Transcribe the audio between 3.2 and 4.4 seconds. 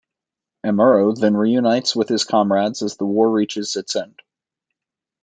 reaches its end.